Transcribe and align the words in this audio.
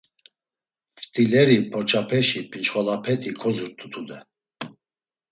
Ft̆ileri 0.99 1.57
porçapeşi 1.69 2.39
pinçxolapeti 2.51 3.31
kozurt̆u 3.41 3.87
tude. 3.91 4.19